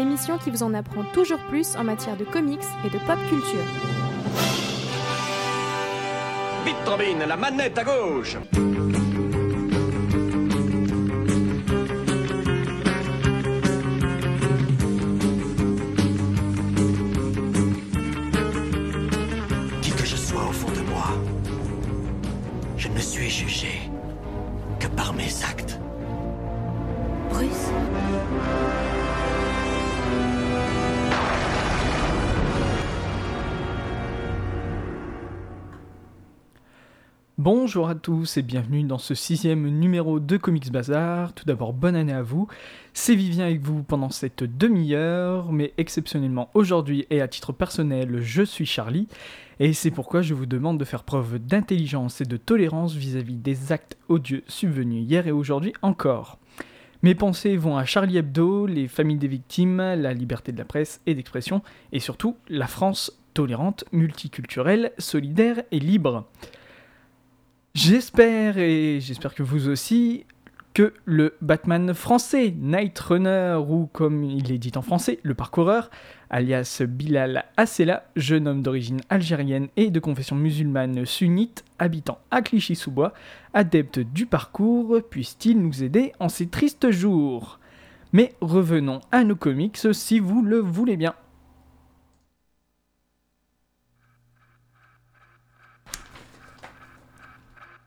l'émission 0.00 0.38
qui 0.38 0.50
vous 0.50 0.62
en 0.62 0.72
apprend 0.72 1.04
toujours 1.12 1.38
plus 1.50 1.76
en 1.76 1.84
matière 1.84 2.16
de 2.16 2.24
comics 2.24 2.60
et 2.86 2.88
de 2.88 2.98
pop 3.00 3.18
culture. 3.28 3.66
Vite, 6.64 6.76
Robin, 6.86 7.26
la 7.26 7.36
manette 7.36 7.76
à 7.76 7.84
gauche 7.84 8.38
Qui 19.82 19.90
que 19.90 20.06
je 20.06 20.16
sois 20.16 20.44
au 20.48 20.52
fond 20.52 20.70
de 20.70 20.80
moi, 20.90 21.08
je 22.78 22.88
ne 22.88 22.98
suis 22.98 23.28
jugé 23.28 23.89
Bonjour 37.42 37.88
à 37.88 37.94
tous 37.94 38.36
et 38.36 38.42
bienvenue 38.42 38.82
dans 38.82 38.98
ce 38.98 39.14
sixième 39.14 39.66
numéro 39.66 40.20
de 40.20 40.36
Comics 40.36 40.70
Bazar. 40.70 41.32
Tout 41.32 41.46
d'abord, 41.46 41.72
bonne 41.72 41.96
année 41.96 42.12
à 42.12 42.20
vous. 42.20 42.48
C'est 42.92 43.14
Vivien 43.14 43.46
avec 43.46 43.62
vous 43.62 43.82
pendant 43.82 44.10
cette 44.10 44.44
demi-heure, 44.44 45.50
mais 45.50 45.72
exceptionnellement 45.78 46.50
aujourd'hui 46.52 47.06
et 47.08 47.22
à 47.22 47.28
titre 47.28 47.54
personnel, 47.54 48.20
je 48.20 48.42
suis 48.42 48.66
Charlie. 48.66 49.08
Et 49.58 49.72
c'est 49.72 49.90
pourquoi 49.90 50.20
je 50.20 50.34
vous 50.34 50.44
demande 50.44 50.76
de 50.76 50.84
faire 50.84 51.02
preuve 51.02 51.38
d'intelligence 51.38 52.20
et 52.20 52.26
de 52.26 52.36
tolérance 52.36 52.92
vis-à-vis 52.92 53.36
des 53.36 53.72
actes 53.72 53.96
odieux 54.10 54.44
subvenus 54.46 55.08
hier 55.08 55.26
et 55.26 55.32
aujourd'hui 55.32 55.72
encore. 55.80 56.36
Mes 57.02 57.14
pensées 57.14 57.56
vont 57.56 57.78
à 57.78 57.86
Charlie 57.86 58.18
Hebdo, 58.18 58.66
les 58.66 58.86
familles 58.86 59.16
des 59.16 59.28
victimes, 59.28 59.78
la 59.78 60.12
liberté 60.12 60.52
de 60.52 60.58
la 60.58 60.66
presse 60.66 61.00
et 61.06 61.14
d'expression, 61.14 61.62
et 61.92 62.00
surtout 62.00 62.36
la 62.50 62.66
France 62.66 63.18
tolérante, 63.32 63.86
multiculturelle, 63.92 64.92
solidaire 64.98 65.62
et 65.72 65.80
libre. 65.80 66.26
J'espère, 67.74 68.58
et 68.58 68.98
j'espère 69.00 69.32
que 69.32 69.44
vous 69.44 69.68
aussi, 69.68 70.26
que 70.74 70.92
le 71.04 71.34
Batman 71.40 71.94
français, 71.94 72.52
Night 72.58 72.98
Runner, 72.98 73.60
ou 73.64 73.88
comme 73.92 74.24
il 74.24 74.50
est 74.50 74.58
dit 74.58 74.72
en 74.74 74.82
français, 74.82 75.20
le 75.22 75.34
parcoureur, 75.34 75.88
alias 76.30 76.82
Bilal 76.88 77.44
Assela, 77.56 78.08
jeune 78.16 78.48
homme 78.48 78.62
d'origine 78.62 79.00
algérienne 79.08 79.68
et 79.76 79.90
de 79.90 80.00
confession 80.00 80.34
musulmane 80.34 81.04
sunnite, 81.06 81.64
habitant 81.78 82.18
à 82.32 82.42
Clichy-sous-Bois, 82.42 83.14
adepte 83.54 84.00
du 84.00 84.26
parcours, 84.26 85.00
puisse-t-il 85.08 85.60
nous 85.60 85.84
aider 85.84 86.12
en 86.18 86.28
ces 86.28 86.48
tristes 86.48 86.90
jours? 86.90 87.60
Mais 88.12 88.32
revenons 88.40 88.98
à 89.12 89.22
nos 89.22 89.36
comics 89.36 89.78
si 89.92 90.18
vous 90.18 90.42
le 90.42 90.58
voulez 90.58 90.96
bien. 90.96 91.14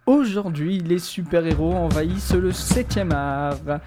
Aujourd'hui, 0.05 0.79
les 0.79 0.99
super-héros 0.99 1.73
envahissent 1.73 2.33
le 2.33 2.51
7e 2.51 3.13
art. 3.13 3.79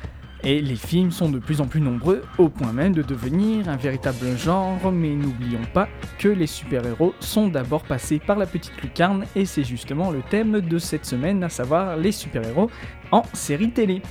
Et 0.43 0.62
les 0.62 0.77
films 0.77 1.10
sont 1.10 1.28
de 1.28 1.38
plus 1.38 1.60
en 1.60 1.66
plus 1.66 1.81
nombreux, 1.81 2.22
au 2.38 2.49
point 2.49 2.72
même 2.72 2.94
de 2.94 3.03
devenir 3.03 3.69
un 3.69 3.77
véritable 3.77 4.37
genre, 4.38 4.93
mais 4.93 5.15
n'oublions 5.15 5.65
pas 5.75 5.88
que 6.19 6.28
les 6.28 6.47
super-héros 6.47 7.15
sont 7.21 7.49
d'abord 7.49 7.82
passés 7.82 8.19
par 8.19 8.38
la 8.38 8.47
petite 8.47 8.81
lucarne, 8.82 9.25
et 9.34 9.44
c'est 9.44 9.65
justement 9.65 10.10
le 10.10 10.22
thème 10.22 10.60
de 10.60 10.78
cette 10.78 11.04
semaine, 11.04 11.43
à 11.43 11.49
savoir 11.49 11.97
les 11.97 12.12
super-héros 12.12 12.71
en 13.10 13.25
série 13.33 13.71
télé. 13.71 14.03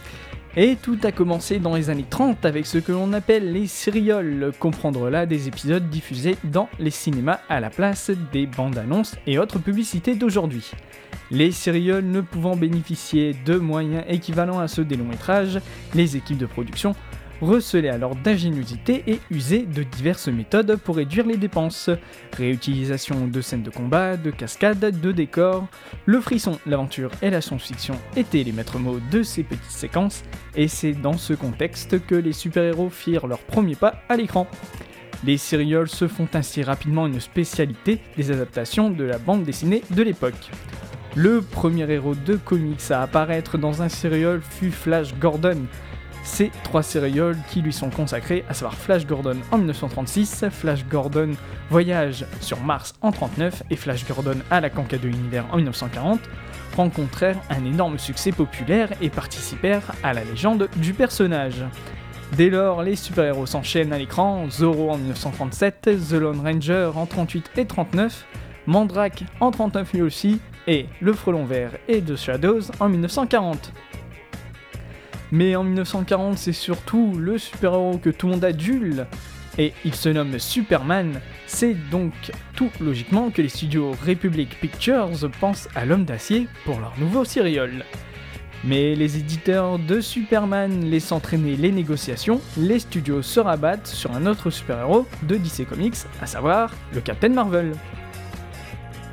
Et 0.58 0.78
tout 0.82 0.98
a 1.04 1.12
commencé 1.12 1.60
dans 1.60 1.76
les 1.76 1.90
années 1.90 2.06
30 2.10 2.46
avec 2.46 2.66
ce 2.66 2.78
que 2.78 2.94
l'on 2.94 3.12
appelle 3.12 3.52
les 3.52 3.68
sérioles, 3.68 4.54
comprendre 4.58 5.10
là 5.10 5.26
des 5.26 5.50
épisodes 5.50 5.90
diffusés 5.90 6.38
dans 6.46 6.70
les 6.80 6.92
cinémas 6.92 7.42
à 7.50 7.60
la 7.60 7.70
place 7.70 8.10
des 8.32 8.48
bandes 8.48 8.78
annonces 8.78 9.18
et 9.28 9.38
autres 9.38 9.60
publicités 9.60 10.16
d'aujourd'hui. 10.16 10.72
Les 11.30 11.52
sérioles 11.52 12.06
ne 12.06 12.22
pouvant 12.22 12.56
bénéficier 12.56 13.36
de 13.46 13.58
moyens 13.58 14.06
équivalents 14.08 14.60
à 14.60 14.70
ceux 14.70 14.86
des 14.86 14.96
longs 14.96 15.04
métrages, 15.04 15.60
les 15.94 16.16
équipes 16.16 16.38
de 16.38 16.46
production 16.46 16.96
recelaient 17.42 17.90
alors 17.90 18.16
d'ingéniosité 18.16 19.04
et 19.08 19.20
usaient 19.32 19.64
de 19.64 19.84
diverses 19.84 20.28
méthodes 20.28 20.78
pour 20.78 20.96
réduire 20.98 21.26
les 21.26 21.38
dépenses. 21.38 21.90
Réutilisation 22.38 23.28
de 23.28 23.42
scènes 23.42 23.64
de 23.64 23.70
combat, 23.70 24.18
de 24.18 24.32
cascades, 24.32 25.00
de 25.00 25.12
décors, 25.12 25.68
le 26.06 26.22
frisson, 26.22 26.60
l'aventure 26.66 27.12
et 27.22 27.30
la 27.30 27.42
science-fiction 27.42 27.96
étaient 28.16 28.44
les 28.44 28.52
maîtres 28.52 28.80
mots 28.80 29.00
de 29.12 29.24
ces 29.24 29.44
petites 29.44 29.64
séquences, 29.64 30.24
et 30.56 30.68
c'est 30.68 30.94
dans 30.94 31.18
ce 31.18 31.34
contexte 31.34 32.06
que 32.06 32.16
les 32.16 32.34
super-héros 32.34 32.90
firent 32.90 33.28
leur 33.28 33.40
premier 33.40 33.76
pas 33.76 34.02
à 34.10 34.16
l'écran. 34.16 34.48
Les 35.24 35.38
sérioles 35.38 35.90
se 35.90 36.08
font 36.08 36.28
ainsi 36.34 36.62
rapidement 36.62 37.08
une 37.08 37.20
spécialité 37.20 38.00
des 38.18 38.32
adaptations 38.32 38.90
de 38.90 39.04
la 39.04 39.18
bande 39.18 39.44
dessinée 39.44 39.82
de 39.92 40.04
l'époque. 40.04 40.52
Le 41.16 41.42
premier 41.42 41.90
héros 41.90 42.14
de 42.14 42.36
comics 42.36 42.92
à 42.92 43.02
apparaître 43.02 43.58
dans 43.58 43.82
un 43.82 43.90
sériol 43.90 44.42
fut 44.42 44.72
Flash 44.72 45.16
Gordon. 45.16 45.66
Ces 46.26 46.52
trois 46.64 46.82
sérioles 46.82 47.38
qui 47.50 47.62
lui 47.62 47.72
sont 47.72 47.92
consacrés, 47.92 48.44
à 48.50 48.56
savoir 48.56 48.74
Flash 48.74 49.06
Gordon 49.06 49.38
en 49.52 49.60
1936, 49.60 50.46
Flash 50.50 50.84
Gordon 50.88 51.34
Voyage 51.70 52.26
sur 52.42 52.60
Mars 52.62 52.94
en 53.02 53.12
1939 53.12 53.64
et 53.70 53.76
Flash 53.76 54.06
Gordon 54.08 54.40
à 54.50 54.60
la 54.60 54.72
conquête 54.72 55.02
de 55.02 55.08
l'univers 55.08 55.46
en 55.52 55.58
1940, 55.58 56.20
rencontrèrent 56.76 57.40
un 57.52 57.64
énorme 57.64 58.00
succès 58.00 58.32
populaire 58.32 58.90
et 59.02 59.10
participèrent 59.10 59.94
à 60.02 60.14
la 60.14 60.24
légende 60.24 60.68
du 60.78 60.94
personnage. 60.96 61.64
Dès 62.36 62.50
lors, 62.50 62.82
les 62.82 62.96
super-héros 62.96 63.46
s'enchaînent 63.46 63.94
à 63.94 64.00
l'écran, 64.00 64.50
Zorro 64.50 64.90
en 64.90 64.98
1937, 64.98 65.90
The 66.10 66.14
Lone 66.14 66.42
Ranger 66.44 66.92
en 66.96 67.06
38 67.06 67.52
et 67.58 67.66
39, 67.66 68.26
Mandrake 68.66 69.24
en 69.40 69.52
39 69.52 69.94
lui 69.94 70.02
aussi, 70.02 70.40
et 70.68 70.88
Le 71.02 71.14
Frelon 71.14 71.46
Vert 71.46 71.78
et 71.88 72.02
The 72.02 72.16
Shadows 72.16 72.72
en 72.80 72.90
1940. 72.90 73.72
Mais 75.36 75.58
en 75.58 75.66
1940, 75.66 76.38
c'est 76.38 76.54
surtout 76.54 77.14
le 77.20 77.38
super-héros 77.38 77.98
que 77.98 78.10
tout 78.10 78.28
le 78.28 78.34
monde 78.36 78.46
adule, 78.46 79.06
et 79.58 79.74
il 79.84 79.94
se 79.94 80.08
nomme 80.08 80.40
Superman. 80.40 81.20
C'est 81.46 81.76
donc 81.92 82.14
tout 82.56 82.70
logiquement 82.80 83.32
que 83.32 83.42
les 83.42 83.50
studios 83.50 83.92
Republic 84.08 84.58
Pictures 84.62 85.10
pensent 85.42 85.68
à 85.76 85.84
l'homme 85.84 86.06
d'acier 86.06 86.48
pour 86.64 86.80
leur 86.80 86.94
nouveau 87.00 87.26
serial. 87.26 87.84
Mais 88.64 88.96
les 88.96 89.18
éditeurs 89.18 89.78
de 89.78 90.00
Superman 90.00 90.86
laissant 90.86 91.20
traîner 91.20 91.58
les 91.58 91.74
négociations, 91.74 92.40
les 92.56 92.80
studios 92.80 93.22
se 93.22 93.42
rabattent 93.42 93.88
sur 93.88 94.14
un 94.14 94.28
autre 94.28 94.50
super-héros 94.50 95.06
de 95.24 95.36
DC 95.36 95.68
Comics, 95.68 95.98
à 96.22 96.28
savoir 96.28 96.72
le 96.94 97.02
Captain 97.02 97.28
Marvel. 97.28 97.74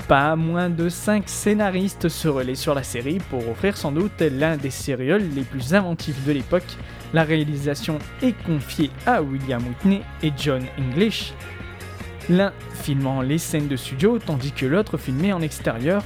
Pas 0.08 0.37
moins 0.37 0.69
de 0.69 0.88
5 0.88 1.28
scénaristes 1.28 2.08
se 2.08 2.28
relaient 2.28 2.54
sur 2.54 2.75
la 2.75 2.82
série 2.82 3.19
pour 3.31 3.49
offrir 3.49 3.76
sans 3.76 3.93
doute 3.93 4.20
l'un 4.20 4.56
des 4.56 4.70
sérioles 4.70 5.28
les 5.34 5.43
plus 5.43 5.75
inventifs 5.75 6.25
de 6.26 6.32
l'époque. 6.32 6.76
La 7.14 7.25
réalisation 7.25 7.99
est 8.22 8.34
confiée 8.44 8.90
à 9.06 9.22
William 9.22 9.62
Whitney 9.66 10.02
et 10.22 10.32
John 10.37 10.62
English, 10.78 11.32
l'un 12.28 12.52
filmant 12.75 13.22
les 13.22 13.38
scènes 13.38 13.69
de 13.69 13.76
studio 13.76 14.19
tandis 14.19 14.52
que 14.52 14.66
l'autre 14.66 14.96
filmait 14.96 15.32
en 15.32 15.43
extérieur, 15.43 16.02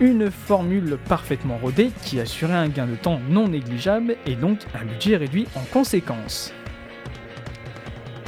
une 0.00 0.30
formule 0.30 0.98
parfaitement 1.08 1.58
rodée 1.58 1.90
qui 2.04 2.20
assurait 2.20 2.54
un 2.54 2.68
gain 2.68 2.86
de 2.86 2.96
temps 2.96 3.20
non 3.28 3.48
négligeable 3.48 4.16
et 4.26 4.36
donc 4.36 4.58
un 4.74 4.84
budget 4.84 5.16
réduit 5.16 5.48
en 5.56 5.62
conséquence. 5.72 6.52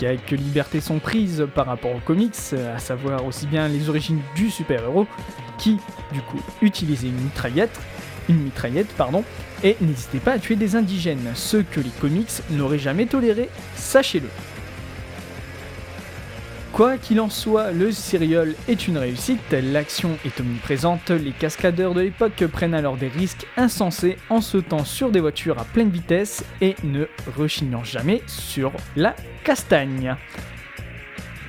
Quelques 0.01 0.31
libertés 0.31 0.81
sont 0.81 0.99
prises 0.99 1.47
par 1.55 1.67
rapport 1.67 1.95
aux 1.95 2.01
comics, 2.01 2.35
à 2.75 2.79
savoir 2.79 3.27
aussi 3.27 3.47
bien 3.47 3.69
les 3.69 3.91
origines 3.91 4.21
du 4.35 4.51
super-héros, 4.51 5.07
qui, 5.59 5.77
du 6.13 6.23
coup, 6.23 6.41
utilisait 6.63 7.09
une 7.09 7.21
mitraillette, 7.21 7.79
une 8.31 8.39
mitraillette, 8.45 8.89
pardon, 8.97 9.23
et 9.63 9.77
n'hésitez 9.83 10.19
pas 10.19 10.33
à 10.33 10.39
tuer 10.39 10.57
des 10.57 10.75
indigènes, 10.75 11.31
ce 11.35 11.59
que 11.59 11.81
les 11.81 11.91
comics 12.01 12.31
n'auraient 12.49 12.79
jamais 12.79 13.05
toléré, 13.05 13.51
sachez-le. 13.77 14.29
Quoi 16.81 16.97
qu'il 16.97 17.21
en 17.21 17.29
soit, 17.29 17.73
le 17.73 17.93
serial 17.93 18.55
est 18.67 18.89
une 18.89 18.97
réussite, 18.97 19.53
l'action 19.53 20.17
est 20.25 20.41
omniprésente, 20.41 21.11
les 21.11 21.33
cascadeurs 21.33 21.93
de 21.93 22.01
l'époque 22.01 22.43
prennent 22.51 22.73
alors 22.73 22.97
des 22.97 23.09
risques 23.09 23.47
insensés 23.59 24.17
en 24.31 24.41
sautant 24.41 24.87
sur 24.87 25.11
des 25.11 25.21
voitures 25.21 25.59
à 25.59 25.67
pleine 25.67 25.91
vitesse 25.91 26.43
et 26.63 26.77
ne 26.83 27.05
rechignant 27.37 27.85
jamais 27.85 28.23
sur 28.27 28.73
la 28.97 29.15
castagne. 29.45 30.17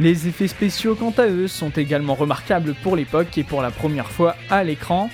Les 0.02 0.28
effets 0.28 0.50
spéciaux 0.50 0.96
quant 0.96 1.14
à 1.18 1.28
eux 1.28 1.48
sont 1.48 1.70
également 1.70 2.16
remarquables 2.16 2.76
pour 2.84 2.98
l'époque 2.98 3.38
et 3.38 3.46
pour 3.46 3.62
la 3.62 3.72
première 3.72 4.12
fois 4.12 4.36
à 4.50 4.66
l'écran. 4.66 5.10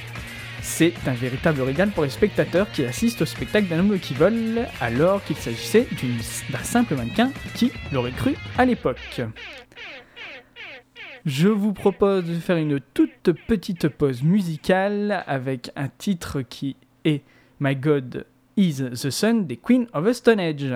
C'est 0.63 0.95
un 1.05 1.13
véritable 1.13 1.61
régal 1.61 1.91
pour 1.91 2.03
les 2.03 2.09
spectateurs 2.09 2.65
qui 2.71 2.83
assistent 2.85 3.21
au 3.21 3.27
spectacle 3.27 3.67
d'un 3.67 3.81
homme 3.81 3.99
qui 3.99 4.15
vole 4.15 4.65
alors 4.81 5.23
qu'il 5.23 5.35
s'agissait 5.35 5.85
d'un 6.49 6.63
simple 6.63 6.95
mannequin 6.95 7.29
qui 7.53 7.71
l'aurait 7.91 8.13
cru 8.13 8.33
à 8.57 8.65
l'époque. 8.65 9.21
Je 11.25 11.47
vous 11.47 11.73
propose 11.73 12.25
de 12.25 12.35
faire 12.35 12.57
une 12.57 12.79
toute 12.93 13.31
petite 13.47 13.89
pause 13.89 14.23
musicale 14.23 15.23
avec 15.27 15.71
un 15.75 15.89
titre 15.89 16.41
qui 16.41 16.75
est 17.05 17.21
My 17.59 17.75
God 17.75 18.25
is 18.55 18.75
the 18.75 19.09
Sun 19.09 19.45
des 19.45 19.57
Queen 19.57 19.87
of 19.93 20.05
the 20.05 20.13
Stone 20.13 20.39
Age. 20.39 20.73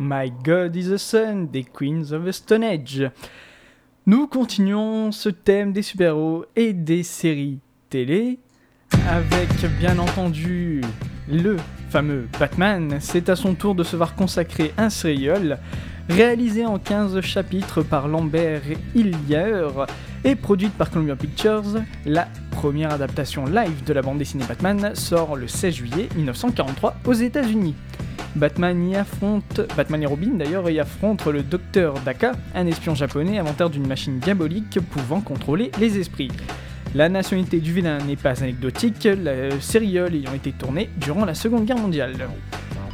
My 0.00 0.30
God 0.44 0.76
is 0.76 0.92
a 0.92 0.96
Sun 0.96 1.48
des 1.50 1.64
Queens 1.64 2.12
of 2.12 2.24
the 2.24 2.30
Stone 2.30 2.62
Age. 2.62 3.10
Nous 4.06 4.28
continuons 4.28 5.10
ce 5.10 5.28
thème 5.28 5.72
des 5.72 5.82
super-héros 5.82 6.44
et 6.54 6.72
des 6.72 7.02
séries 7.02 7.58
télé 7.90 8.38
avec 9.08 9.48
bien 9.80 9.98
entendu 9.98 10.82
le 11.28 11.56
fameux 11.90 12.28
Batman. 12.38 12.98
C'est 13.00 13.28
à 13.28 13.34
son 13.34 13.56
tour 13.56 13.74
de 13.74 13.82
se 13.82 13.96
voir 13.96 14.14
consacrer 14.14 14.72
un 14.78 14.88
serial 14.88 15.58
Réalisée 16.08 16.64
en 16.64 16.78
15 16.78 17.20
chapitres 17.20 17.82
par 17.82 18.08
Lambert 18.08 18.62
Hillier 18.94 19.68
et 20.24 20.36
produite 20.36 20.72
par 20.72 20.90
Columbia 20.90 21.16
Pictures, 21.16 21.82
la 22.06 22.28
première 22.50 22.92
adaptation 22.92 23.44
live 23.44 23.84
de 23.84 23.92
la 23.92 24.00
bande 24.00 24.16
dessinée 24.16 24.44
Batman 24.48 24.94
sort 24.94 25.36
le 25.36 25.46
16 25.46 25.74
juillet 25.74 26.08
1943 26.16 26.96
aux 27.04 27.12
États-Unis. 27.12 27.74
Batman 28.38 28.88
y 28.88 28.94
affronte, 28.94 29.60
Batman 29.76 30.02
et 30.02 30.06
Robin 30.06 30.34
d'ailleurs 30.34 30.70
y 30.70 30.78
affrontent 30.78 31.30
le 31.30 31.42
docteur 31.42 31.94
Daka, 32.04 32.32
un 32.54 32.66
espion 32.66 32.94
japonais 32.94 33.38
inventeur 33.38 33.68
d'une 33.68 33.86
machine 33.86 34.20
diabolique 34.20 34.78
pouvant 34.80 35.20
contrôler 35.20 35.72
les 35.80 35.98
esprits. 35.98 36.30
La 36.94 37.08
nationalité 37.08 37.58
du 37.58 37.72
vilain 37.72 37.98
n'est 37.98 38.16
pas 38.16 38.42
anecdotique, 38.42 39.08
la 39.22 39.60
sériole 39.60 40.14
ayant 40.14 40.32
été 40.32 40.52
tournée 40.52 40.88
durant 40.98 41.24
la 41.24 41.34
Seconde 41.34 41.64
Guerre 41.66 41.78
mondiale. 41.78 42.14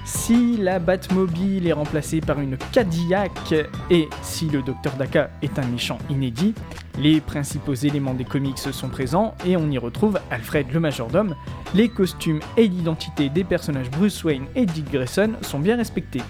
Si 0.07 0.57
la 0.57 0.79
Batmobile 0.79 1.67
est 1.67 1.73
remplacée 1.73 2.21
par 2.21 2.41
une 2.41 2.57
Cadillac 2.73 3.55
et 3.91 4.09
si 4.23 4.49
le 4.49 4.63
Docteur 4.63 4.95
Daka 4.95 5.31
est 5.43 5.59
un 5.59 5.67
méchant 5.67 5.99
inédit, 6.11 6.55
les 6.99 7.21
principaux 7.21 7.75
éléments 7.75 8.15
des 8.15 8.25
comics 8.25 8.59
sont 8.59 8.89
présents 8.89 9.35
et 9.47 9.57
on 9.57 9.71
y 9.71 9.79
retrouve 9.79 10.21
Alfred 10.31 10.71
le 10.73 10.81
majordome. 10.81 11.35
Les 11.75 11.89
costumes 11.89 12.41
et 12.57 12.69
l'identité 12.69 13.29
des 13.29 13.45
personnages 13.45 13.91
Bruce 13.91 14.23
Wayne 14.25 14.47
et 14.55 14.67
Dick 14.67 14.91
Grayson 14.91 15.33
sont 15.43 15.59
bien 15.59 15.77
respectés. 15.77 16.23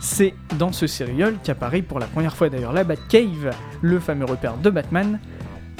C'est 0.00 0.34
dans 0.58 0.72
ce 0.72 0.86
serial 0.86 1.36
qu'apparaît 1.42 1.82
pour 1.82 1.98
la 1.98 2.06
première 2.06 2.36
fois 2.36 2.50
d'ailleurs 2.50 2.72
la 2.72 2.84
Batcave, 2.84 3.50
le 3.80 3.98
fameux 3.98 4.26
repère 4.26 4.56
de 4.58 4.70
Batman, 4.70 5.18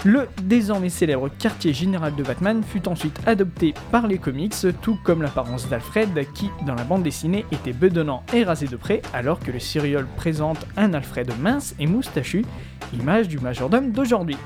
le 0.05 0.29
désormais 0.43 0.89
célèbre 0.89 1.31
quartier 1.39 1.73
général 1.73 2.15
de 2.15 2.23
Batman 2.23 2.63
fut 2.63 2.89
ensuite 2.89 3.21
adopté 3.27 3.75
par 3.91 4.07
les 4.07 4.19
comics, 4.19 4.55
tout 4.83 4.99
comme 5.03 5.23
l'apparence 5.23 5.69
d'Alfred, 5.69 6.11
qui, 6.35 6.51
dans 6.67 6.75
la 6.75 6.85
bande 6.85 7.03
dessinée, 7.03 7.47
était 7.53 7.73
bedonnant 7.73 8.23
et 8.33 8.45
rasé 8.45 8.67
de 8.67 8.77
près, 8.77 9.01
alors 9.13 9.41
que 9.41 9.51
le 9.51 9.61
serial 9.61 10.07
présente 10.17 10.67
un 10.77 10.93
Alfred 10.95 11.33
mince 11.41 11.75
et 11.79 11.87
moustachu, 11.87 12.45
image 12.93 13.29
du 13.29 13.39
majordome 13.39 13.93
d'aujourd'hui. 13.93 14.37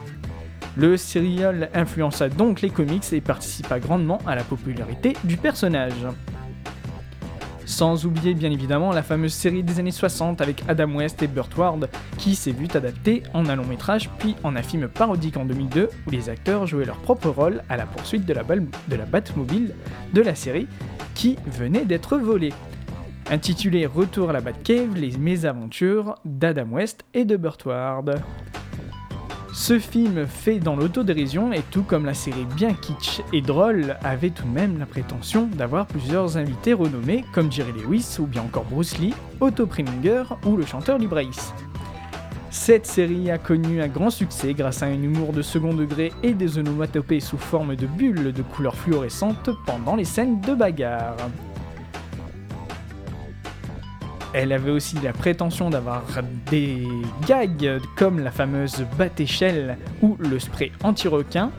Le 0.77 0.97
serial 0.97 1.71
influença 1.75 2.29
donc 2.29 2.61
les 2.61 2.71
comics 2.71 3.13
et 3.13 3.21
participa 3.21 3.81
grandement 3.81 4.19
à 4.27 4.37
la 4.37 4.45
popularité 4.45 5.17
du 5.25 5.37
personnage. 5.37 6.07
Sans 7.69 8.07
oublier 8.07 8.33
bien 8.33 8.51
évidemment 8.51 8.93
la 8.93 9.03
fameuse 9.03 9.35
série 9.35 9.63
des 9.63 9.79
années 9.79 9.91
60 9.91 10.41
avec 10.41 10.65
Adam 10.69 10.91
West 10.95 11.23
et 11.23 11.27
Burt 11.27 11.55
Ward, 11.59 11.91
qui 12.17 12.35
s'est 12.35 12.51
vue 12.51 12.67
adaptée 12.73 13.23
en 13.35 13.45
un 13.47 13.57
long 13.57 13.67
métrage 13.67 14.09
puis 14.19 14.35
en 14.43 14.57
un 14.57 14.63
film 14.63 14.89
parodique 14.89 15.37
en 15.37 15.45
2002 15.45 15.91
où 16.07 16.11
les 16.11 16.31
acteurs 16.31 16.67
jouaient 16.67 16.87
leur 16.87 16.97
propre 16.97 17.29
rôle 17.29 17.63
à 17.69 17.77
la 17.77 17.85
poursuite 17.85 18.25
de 18.25 18.33
la, 18.33 18.43
de 18.43 18.97
la 18.97 19.05
Batmobile 19.05 19.75
de 20.15 20.23
la 20.23 20.35
série 20.35 20.67
qui 21.15 21.37
venait 21.47 21.85
d'être 21.85 22.17
volée. 22.17 22.55
Intitulé 23.31 23.85
Retour 23.85 24.31
à 24.31 24.33
la 24.33 24.41
Batcave, 24.41 24.95
les 24.97 25.19
mésaventures 25.19 26.15
d'Adam 26.25 26.69
West 26.71 27.05
et 27.13 27.27
de 27.27 27.37
Burt 27.37 27.67
Ward. 27.67 28.23
Ce 29.61 29.81
film 29.81 30.25
fait 30.29 30.61
dans 30.61 30.77
l'autodérision 30.77 31.53
et 31.53 31.63
tout 31.73 31.83
comme 31.83 32.07
la 32.07 32.15
série 32.15 32.47
bien 32.55 32.75
kitsch 32.75 33.21
et 33.33 33.43
drôle 33.43 33.97
avait 34.05 34.31
tout 34.31 34.45
de 34.45 34.53
même 34.53 34.79
la 34.79 34.87
prétention 34.87 35.49
d'avoir 35.53 35.89
plusieurs 35.89 36.37
invités 36.37 36.73
renommés 36.73 37.25
comme 37.35 37.51
Jerry 37.51 37.73
Lewis 37.73 38.19
ou 38.21 38.27
bien 38.27 38.43
encore 38.43 38.65
Bruce 38.71 38.97
Lee, 38.99 39.15
Otto 39.41 39.67
Preminger 39.67 40.23
ou 40.47 40.57
le 40.57 40.65
chanteur 40.65 40.97
Libraïs. 40.97 41.53
Cette 42.51 42.87
série 42.87 43.33
a 43.33 43.37
connu 43.37 43.83
un 43.83 43.89
grand 43.89 44.11
succès 44.11 44.55
grâce 44.55 44.85
à 44.85 44.87
un 44.87 45.03
humour 45.03 45.33
de 45.33 45.43
second 45.43 45.75
degré 45.75 46.13
et 46.23 46.35
des 46.35 46.57
onomatopées 46.57 47.21
sous 47.21 47.37
forme 47.37 47.75
de 47.75 47.87
bulles 47.87 48.33
de 48.33 48.43
couleurs 48.43 48.77
fluorescentes 48.77 49.51
pendant 49.67 49.97
les 49.97 50.05
scènes 50.05 50.41
de 50.41 50.55
bagarre. 50.55 51.17
Elle 54.35 54.53
avait 54.53 54.71
aussi 54.71 54.97
la 55.03 55.13
prétention 55.13 55.71
d'avoir 55.71 56.05
des 56.51 56.87
gags 57.27 57.81
comme 57.97 58.21
la 58.21 58.31
fameuse 58.31 58.85
batte-échelle 58.99 59.79
ou 60.03 60.17
le 60.19 60.39
spray 60.39 60.71
anti-requin, 60.83 61.51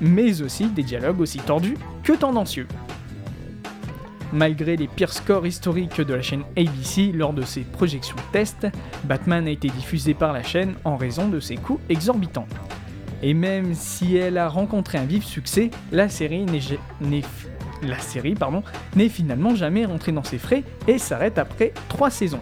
mais 0.00 0.42
aussi 0.42 0.66
des 0.66 0.82
dialogues 0.82 1.20
aussi 1.20 1.38
tordus 1.38 1.76
que 2.02 2.12
tendancieux. 2.12 2.66
Malgré 4.32 4.76
les 4.76 4.88
pires 4.88 5.12
scores 5.12 5.46
historiques 5.46 6.00
de 6.00 6.14
la 6.14 6.20
chaîne 6.20 6.42
ABC 6.56 7.12
lors 7.12 7.32
de 7.32 7.42
ses 7.42 7.62
projections 7.62 8.16
test, 8.32 8.66
Batman 9.04 9.46
a 9.46 9.50
été 9.50 9.68
diffusé 9.68 10.14
par 10.14 10.32
la 10.32 10.42
chaîne 10.42 10.74
en 10.84 10.96
raison 10.96 11.28
de 11.28 11.40
ses 11.40 11.56
coûts 11.56 11.80
exorbitants. 11.88 12.46
Et 13.22 13.34
même 13.34 13.74
si 13.74 14.16
elle 14.16 14.36
a 14.36 14.48
rencontré 14.48 14.98
un 14.98 15.04
vif 15.04 15.24
succès, 15.24 15.70
la 15.92 16.08
série 16.08 16.44
n'est 17.00 17.22
la 17.82 17.98
série 17.98 18.34
pardon, 18.34 18.62
n'est 18.96 19.08
finalement 19.08 19.54
jamais 19.54 19.84
rentrée 19.84 20.12
dans 20.12 20.24
ses 20.24 20.38
frais 20.38 20.64
et 20.86 20.98
s'arrête 20.98 21.38
après 21.38 21.72
3 21.88 22.10
saisons. 22.10 22.40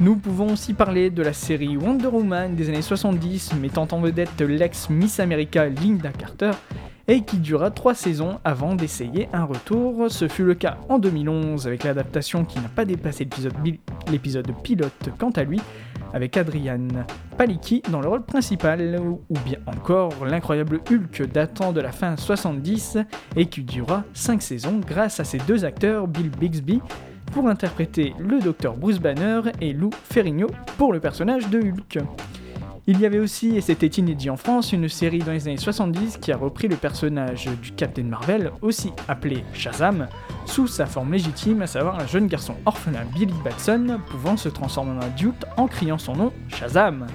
Nous 0.00 0.16
pouvons 0.16 0.52
aussi 0.52 0.74
parler 0.74 1.10
de 1.10 1.22
la 1.22 1.32
série 1.32 1.76
Wonder 1.76 2.08
Woman 2.08 2.56
des 2.56 2.68
années 2.68 2.82
70 2.82 3.54
mettant 3.60 3.86
en 3.92 4.00
vedette 4.00 4.40
l'ex-Miss 4.40 5.20
America 5.20 5.68
Linda 5.68 6.10
Carter 6.10 6.50
et 7.06 7.22
qui 7.22 7.36
dura 7.36 7.70
3 7.70 7.94
saisons 7.94 8.40
avant 8.44 8.74
d'essayer 8.74 9.28
un 9.32 9.44
retour. 9.44 10.06
Ce 10.10 10.26
fut 10.26 10.42
le 10.42 10.54
cas 10.54 10.78
en 10.88 10.98
2011 10.98 11.66
avec 11.66 11.84
l'adaptation 11.84 12.44
qui 12.44 12.58
n'a 12.58 12.68
pas 12.68 12.84
dépassé 12.84 13.28
l'épisode 14.10 14.50
pilote 14.62 15.10
quant 15.18 15.30
à 15.30 15.44
lui 15.44 15.60
avec 16.14 16.36
Adrian 16.36 16.86
Palicki 17.36 17.82
dans 17.90 18.00
le 18.00 18.08
rôle 18.08 18.22
principal, 18.22 18.98
ou 19.00 19.38
bien 19.44 19.58
encore 19.66 20.24
l'incroyable 20.24 20.80
Hulk 20.90 21.30
datant 21.30 21.72
de 21.72 21.80
la 21.80 21.92
fin 21.92 22.16
70 22.16 22.98
et 23.36 23.46
qui 23.46 23.62
durera 23.62 24.04
5 24.14 24.40
saisons 24.40 24.78
grâce 24.78 25.20
à 25.20 25.24
ses 25.24 25.38
deux 25.38 25.64
acteurs 25.64 26.06
Bill 26.06 26.30
Bixby 26.30 26.80
pour 27.32 27.48
interpréter 27.48 28.14
le 28.18 28.38
docteur 28.40 28.76
Bruce 28.76 29.00
Banner 29.00 29.40
et 29.60 29.72
Lou 29.72 29.90
Ferrigno 30.04 30.46
pour 30.78 30.92
le 30.92 31.00
personnage 31.00 31.50
de 31.50 31.58
Hulk. 31.58 31.98
Il 32.86 33.00
y 33.00 33.06
avait 33.06 33.18
aussi, 33.18 33.56
et 33.56 33.62
c'était 33.62 33.86
inédit 33.86 34.28
en 34.28 34.36
France, 34.36 34.74
une 34.74 34.90
série 34.90 35.20
dans 35.20 35.32
les 35.32 35.48
années 35.48 35.56
70 35.56 36.18
qui 36.18 36.32
a 36.32 36.36
repris 36.36 36.68
le 36.68 36.76
personnage 36.76 37.48
du 37.62 37.72
Captain 37.72 38.02
Marvel, 38.02 38.52
aussi 38.60 38.92
appelé 39.08 39.42
Shazam, 39.54 40.06
sous 40.44 40.66
sa 40.66 40.84
forme 40.84 41.12
légitime, 41.12 41.62
à 41.62 41.66
savoir 41.66 41.98
un 41.98 42.06
jeune 42.06 42.26
garçon 42.26 42.54
orphelin 42.66 43.06
Billy 43.14 43.32
Batson 43.42 43.98
pouvant 44.10 44.36
se 44.36 44.50
transformer 44.50 44.98
en 44.98 45.00
adulte 45.00 45.46
en 45.56 45.66
criant 45.66 45.96
son 45.96 46.14
nom 46.14 46.32
Shazam. 46.48 47.06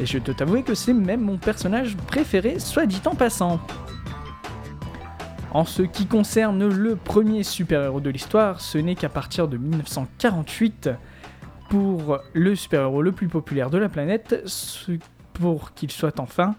Et 0.00 0.06
je 0.06 0.16
dois 0.16 0.34
t'avouer 0.34 0.62
que 0.62 0.74
c'est 0.74 0.94
même 0.94 1.20
mon 1.20 1.36
personnage 1.36 1.94
préféré, 2.06 2.58
soit 2.58 2.86
dit 2.86 3.02
en 3.04 3.14
passant. 3.14 3.60
En 5.50 5.66
ce 5.66 5.82
qui 5.82 6.06
concerne 6.06 6.66
le 6.66 6.96
premier 6.96 7.42
super-héros 7.42 8.00
de 8.00 8.08
l'histoire, 8.08 8.62
ce 8.62 8.78
n'est 8.78 8.94
qu'à 8.94 9.10
partir 9.10 9.48
de 9.48 9.58
1948 9.58 10.88
pour 11.72 12.18
le 12.34 12.54
super-héros 12.54 13.00
le 13.00 13.12
plus 13.12 13.28
populaire 13.28 13.70
de 13.70 13.78
la 13.78 13.88
planète, 13.88 14.46
pour 15.32 15.72
qu'il 15.72 15.90
soit 15.90 16.20
enfin 16.20 16.54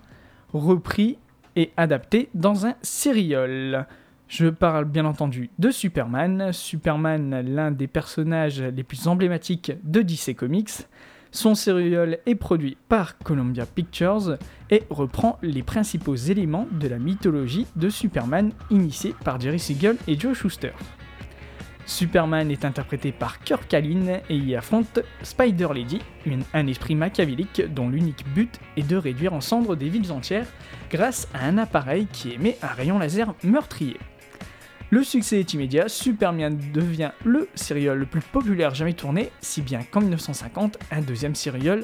repris 0.54 1.20
et 1.56 1.72
adapté 1.78 2.30
dans 2.34 2.66
un 2.66 2.74
serial. 2.82 3.88
Je 4.28 4.48
parle 4.48 4.86
bien 4.86 5.06
entendu 5.06 5.52
de 5.60 5.70
Superman. 5.70 6.52
Superman, 6.52 7.42
l'un 7.42 7.70
des 7.70 7.86
personnages 7.86 8.64
les 8.64 8.82
plus 8.82 9.08
emblématiques 9.08 9.74
de 9.84 10.02
DC 10.02 10.36
Comics. 10.36 10.88
Son 11.30 11.54
serial 11.54 12.18
est 12.26 12.34
produit 12.34 12.76
par 12.90 13.20
Columbia 13.20 13.68
Pictures 13.68 14.40
et 14.72 14.82
reprend 14.90 15.38
les 15.44 15.62
principaux 15.62 16.16
éléments 16.16 16.68
de 16.72 16.88
la 16.88 16.98
mythologie 16.98 17.68
de 17.76 17.90
Superman 17.90 18.52
initiée 18.72 19.14
par 19.24 19.40
Jerry 19.40 19.60
Siegel 19.60 19.98
et 20.08 20.20
Joe 20.20 20.36
Schuster. 20.36 20.72
Superman 21.86 22.50
est 22.50 22.66
interprété 22.66 23.12
par 23.12 23.40
Kirk 23.40 23.74
Allen 23.74 24.22
et 24.30 24.36
y 24.38 24.56
affronte 24.56 25.00
Spider 25.22 25.68
Lady, 25.74 26.00
un 26.54 26.68
esprit 26.68 26.96
machiavélique 26.96 27.62
dont 27.74 27.90
l'unique 27.90 28.26
but 28.34 28.60
est 28.78 28.88
de 28.88 28.96
réduire 28.96 29.34
en 29.34 29.42
cendres 29.42 29.76
des 29.76 29.90
villes 29.90 30.12
entières 30.12 30.48
grâce 30.90 31.28
à 31.34 31.46
un 31.46 31.58
appareil 31.58 32.08
qui 32.12 32.32
émet 32.32 32.58
un 32.62 32.68
rayon 32.68 33.00
laser 33.00 33.34
meurtrier. 33.44 33.98
Le 34.92 35.04
succès 35.04 35.40
est 35.40 35.54
immédiat, 35.54 35.90
Superman 35.90 36.58
devient 36.72 37.12
le 37.26 37.50
serial 37.56 37.98
le 37.98 38.06
plus 38.06 38.22
populaire 38.22 38.76
jamais 38.76 38.94
tourné, 38.94 39.32
si 39.42 39.62
bien 39.62 39.82
qu'en 39.84 40.02
1950, 40.02 40.78
un 40.92 41.02
deuxième 41.02 41.36
serial 41.36 41.84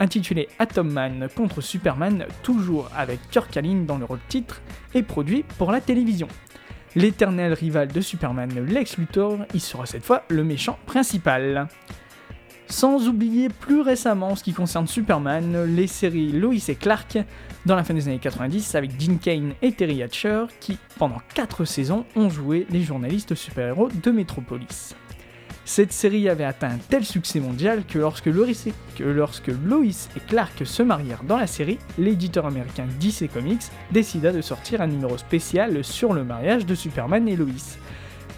intitulé 0.00 0.48
Atom 0.58 0.90
Man 0.90 1.28
contre 1.36 1.60
Superman, 1.60 2.26
toujours 2.42 2.90
avec 2.96 3.20
Kirk 3.30 3.56
Allen 3.56 3.86
dans 3.86 3.98
le 3.98 4.04
rôle 4.04 4.18
titre, 4.28 4.60
est 4.94 5.02
produit 5.02 5.44
pour 5.56 5.70
la 5.70 5.80
télévision. 5.80 6.28
L'éternel 6.94 7.54
rival 7.54 7.88
de 7.88 8.00
Superman, 8.02 8.50
Lex 8.66 8.98
Luthor, 8.98 9.38
y 9.54 9.60
sera 9.60 9.86
cette 9.86 10.04
fois 10.04 10.24
le 10.28 10.44
méchant 10.44 10.78
principal. 10.84 11.68
Sans 12.68 13.08
oublier 13.08 13.48
plus 13.48 13.80
récemment 13.80 14.30
en 14.30 14.36
ce 14.36 14.44
qui 14.44 14.52
concerne 14.52 14.86
Superman, 14.86 15.64
les 15.74 15.86
séries 15.86 16.32
Lois 16.32 16.54
et 16.68 16.74
Clark 16.74 17.18
dans 17.64 17.76
la 17.76 17.84
fin 17.84 17.94
des 17.94 18.08
années 18.08 18.18
90 18.18 18.74
avec 18.74 18.96
Dean 18.96 19.16
Kane 19.16 19.54
et 19.62 19.72
Terry 19.72 20.02
Hatcher 20.02 20.44
qui, 20.60 20.78
pendant 20.98 21.18
4 21.34 21.64
saisons, 21.64 22.04
ont 22.14 22.28
joué 22.28 22.66
les 22.70 22.82
journalistes 22.82 23.34
super-héros 23.34 23.88
de 23.88 24.10
Metropolis. 24.10 24.94
Cette 25.64 25.92
série 25.92 26.28
avait 26.28 26.44
atteint 26.44 26.70
un 26.70 26.78
tel 26.78 27.04
succès 27.04 27.38
mondial 27.38 27.84
que 27.86 27.98
lorsque, 27.98 28.26
Lois 28.26 28.48
et 30.16 30.20
Clark 30.26 30.66
se 30.66 30.82
marièrent 30.82 31.22
dans 31.22 31.36
la 31.36 31.46
série, 31.46 31.78
l'éditeur 31.98 32.46
américain 32.46 32.86
DC 33.00 33.30
Comics 33.32 33.62
décida 33.92 34.32
de 34.32 34.42
sortir 34.42 34.80
un 34.80 34.88
numéro 34.88 35.16
spécial 35.16 35.84
sur 35.84 36.14
le 36.14 36.24
mariage 36.24 36.66
de 36.66 36.74
Superman 36.74 37.28
et 37.28 37.36
Lois. 37.36 37.48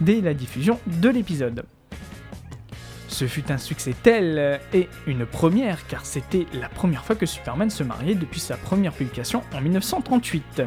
dès 0.00 0.20
la 0.20 0.34
diffusion 0.34 0.78
de 0.86 1.08
l'épisode. 1.08 1.64
Ce 3.08 3.26
fut 3.26 3.50
un 3.50 3.58
succès 3.58 3.94
tel 4.02 4.60
et 4.72 4.88
une 5.06 5.24
première 5.24 5.86
car 5.86 6.04
c'était 6.04 6.46
la 6.52 6.68
première 6.68 7.04
fois 7.04 7.16
que 7.16 7.26
Superman 7.26 7.70
se 7.70 7.84
mariait 7.84 8.16
depuis 8.16 8.40
sa 8.40 8.56
première 8.56 8.92
publication 8.92 9.42
en 9.54 9.60
1938. 9.60 10.62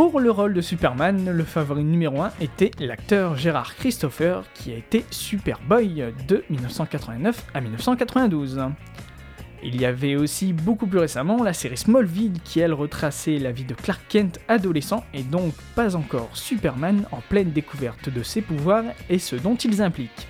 Pour 0.00 0.18
le 0.18 0.30
rôle 0.30 0.54
de 0.54 0.62
Superman, 0.62 1.30
le 1.30 1.44
favori 1.44 1.84
numéro 1.84 2.22
1 2.22 2.32
était 2.40 2.70
l'acteur 2.80 3.36
Gérard 3.36 3.76
Christopher 3.76 4.44
qui 4.54 4.72
a 4.72 4.76
été 4.76 5.04
Superboy 5.10 6.02
de 6.26 6.42
1989 6.48 7.44
à 7.52 7.60
1992. 7.60 8.62
Il 9.62 9.78
y 9.78 9.84
avait 9.84 10.16
aussi 10.16 10.54
beaucoup 10.54 10.86
plus 10.86 11.00
récemment 11.00 11.42
la 11.42 11.52
série 11.52 11.76
Smallville 11.76 12.40
qui 12.42 12.60
elle 12.60 12.72
retraçait 12.72 13.38
la 13.38 13.52
vie 13.52 13.66
de 13.66 13.74
Clark 13.74 14.00
Kent 14.08 14.40
adolescent 14.48 15.04
et 15.12 15.22
donc 15.22 15.52
pas 15.74 15.94
encore 15.94 16.30
Superman 16.32 17.04
en 17.12 17.20
pleine 17.20 17.50
découverte 17.50 18.08
de 18.08 18.22
ses 18.22 18.40
pouvoirs 18.40 18.84
et 19.10 19.18
ce 19.18 19.36
dont 19.36 19.56
ils 19.56 19.82
impliquent. 19.82 20.28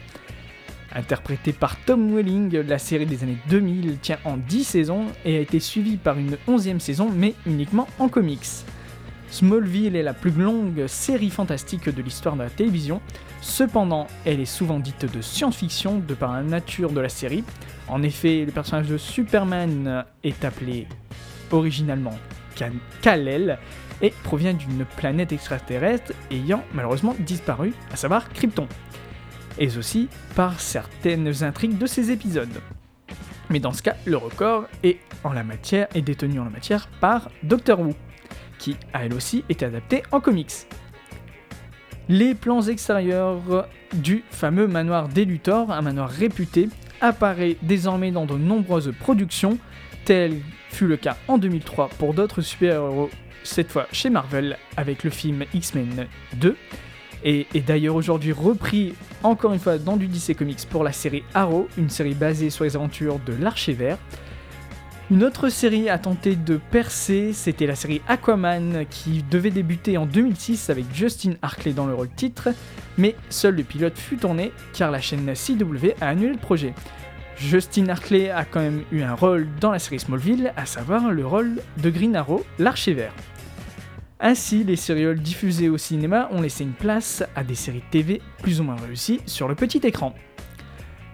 Interprétée 0.97 1.53
par 1.53 1.77
Tom 1.85 2.12
Welling, 2.12 2.57
la 2.62 2.81
série 2.81 3.07
des 3.07 3.23
années 3.23 3.39
2000 3.49 3.99
tient 4.03 4.19
en 4.25 4.37
10 4.37 4.65
saisons 4.65 5.07
et 5.25 5.37
a 5.37 5.41
été 5.41 5.61
suivie 5.61 5.97
par 5.97 6.19
une 6.19 6.39
11e 6.49 6.81
saison 6.81 7.09
mais 7.15 7.35
uniquement 7.47 7.87
en 8.00 8.09
comics. 8.09 8.65
Smallville 9.31 9.95
est 9.95 10.03
la 10.03 10.13
plus 10.13 10.33
longue 10.33 10.87
série 10.87 11.31
fantastique 11.31 11.89
de 11.89 12.03
l'histoire 12.03 12.35
de 12.37 12.43
la 12.43 12.51
télévision, 12.51 13.01
cependant 13.41 14.09
elle 14.25 14.41
est 14.41 14.45
souvent 14.45 14.81
dite 14.81 15.11
de 15.11 15.21
science-fiction 15.23 16.01
de 16.01 16.15
par 16.15 16.33
la 16.33 16.43
nature 16.43 16.91
de 16.91 17.01
la 17.01 17.09
série. 17.09 17.45
En 17.89 18.03
effet, 18.03 18.45
le 18.45 18.53
personnage 18.53 18.89
de 18.89 18.99
Superman 18.99 20.05
est 20.25 20.45
appelé 20.45 20.87
originalement 21.53 22.19
Kal-El 23.03 23.59
et 24.03 24.13
provient 24.25 24.55
d'une 24.55 24.85
planète 24.97 25.33
extraterrestre 25.33 26.13
ayant 26.31 26.65
malheureusement 26.75 27.15
disparu, 27.21 27.73
à 27.93 27.97
savoir 27.97 28.29
Krypton. 28.31 28.67
Et 29.59 29.77
aussi 29.77 30.09
par 30.35 30.59
certaines 30.61 31.43
intrigues 31.43 31.79
de 31.79 31.87
ces 31.87 32.11
épisodes. 32.11 32.61
Mais 33.49 33.61
dans 33.61 33.73
ce 33.73 33.83
cas, 33.83 33.97
le 34.07 34.17
record 34.17 34.67
est, 34.83 34.99
en 35.25 35.33
la 35.33 35.43
matière, 35.43 35.89
est 35.95 36.03
détenu 36.03 36.41
en 36.41 36.45
la 36.45 36.51
matière 36.51 36.89
par 37.01 37.31
Doctor 37.43 37.81
Who 37.81 37.95
qui 38.61 38.76
a 38.93 39.05
elle 39.05 39.14
aussi 39.14 39.43
été 39.49 39.64
adaptée 39.64 40.05
en 40.12 40.21
comics. 40.21 40.52
Les 42.09 42.35
plans 42.35 42.62
extérieurs 42.62 43.67
du 43.95 44.23
fameux 44.31 44.69
manoir 44.69 45.09
des 45.09 45.25
Luthor, 45.25 45.73
un 45.73 45.83
manoir 45.83 46.09
réputé, 46.09 46.69
apparaît 47.00 47.57
désormais 47.62 48.11
dans 48.11 48.26
de 48.26 48.35
nombreuses 48.37 48.93
productions, 49.00 49.59
tel 50.05 50.37
fut 50.71 50.87
le 50.87 50.97
cas 50.97 51.17
en 51.29 51.38
2003 51.38 51.88
pour 51.99 52.14
d'autres 52.14 52.43
super-héros, 52.43 53.11
cette 53.43 53.71
fois 53.71 53.87
chez 53.93 54.11
Marvel 54.11 54.59
avec 54.76 55.02
le 55.02 55.11
film 55.11 55.45
X-Men 55.55 56.07
2, 56.35 56.57
et 57.25 57.47
est 57.55 57.61
d'ailleurs 57.61 57.97
aujourd'hui 57.97 58.33
repris 58.33 58.95
encore 59.23 59.52
une 59.52 59.59
fois 59.59 59.79
dans 59.79 59.97
du 59.97 60.07
DC 60.07 60.37
Comics 60.37 60.67
pour 60.69 60.85
la 60.85 60.93
série 60.93 61.23
Arrow, 61.35 61.69
une 61.79 61.90
série 61.90 62.14
basée 62.14 62.50
sur 62.50 62.64
les 62.64 62.76
aventures 62.76 63.19
de 63.26 63.35
l'Archer 63.35 63.73
une 65.11 65.25
autre 65.25 65.49
série 65.49 65.88
a 65.88 65.99
tenté 65.99 66.37
de 66.37 66.61
percer, 66.70 67.33
c'était 67.33 67.66
la 67.66 67.75
série 67.75 68.01
Aquaman 68.07 68.85
qui 68.88 69.25
devait 69.29 69.51
débuter 69.51 69.99
en 69.99 70.07
2006 70.07 70.70
avec 70.70 70.85
Justin 70.94 71.33
Hartley 71.42 71.73
dans 71.73 71.87
le 71.87 71.94
rôle 71.94 72.11
titre, 72.11 72.51
mais 72.96 73.16
seul 73.29 73.57
le 73.57 73.64
pilote 73.64 73.99
fut 73.99 74.16
tourné 74.16 74.53
car 74.73 74.92
la 74.92 75.01
chaîne 75.01 75.33
CW 75.35 75.94
a 76.01 76.09
annulé 76.09 76.33
le 76.33 76.38
projet. 76.38 76.75
Justin 77.37 77.88
Hartley 77.88 78.31
a 78.31 78.44
quand 78.44 78.61
même 78.61 78.85
eu 78.92 79.03
un 79.03 79.14
rôle 79.14 79.49
dans 79.61 79.73
la 79.73 79.81
série 79.81 79.99
Smallville, 79.99 80.53
à 80.57 80.64
savoir 80.64 81.11
le 81.11 81.27
rôle 81.27 81.61
de 81.79 81.90
Green 81.90 82.14
Arrow, 82.14 82.44
l'archivère. 82.59 83.12
Ainsi, 84.20 84.62
les 84.62 84.77
sérioles 84.77 85.18
diffusées 85.18 85.70
au 85.70 85.79
cinéma 85.79 86.29
ont 86.31 86.42
laissé 86.42 86.62
une 86.62 86.73
place 86.73 87.25
à 87.35 87.42
des 87.42 87.55
séries 87.55 87.83
TV 87.90 88.20
plus 88.42 88.61
ou 88.61 88.64
moins 88.64 88.77
réussies 88.77 89.20
sur 89.27 89.49
le 89.49 89.55
petit 89.55 89.79
écran. 89.79 90.14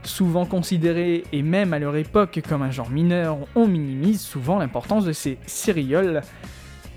Souvent 0.06 0.46
considérés 0.46 1.24
et 1.32 1.42
même 1.42 1.72
à 1.72 1.80
leur 1.80 1.96
époque 1.96 2.40
comme 2.48 2.62
un 2.62 2.70
genre 2.70 2.90
mineur, 2.90 3.38
on 3.56 3.66
minimise 3.66 4.20
souvent 4.20 4.56
l'importance 4.56 5.04
de 5.04 5.12
ces 5.12 5.36
sérioles 5.46 6.22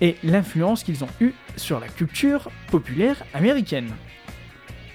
et 0.00 0.14
l'influence 0.22 0.84
qu'ils 0.84 1.02
ont 1.02 1.08
eue 1.20 1.32
sur 1.56 1.80
la 1.80 1.88
culture 1.88 2.48
populaire 2.70 3.24
américaine. 3.34 3.90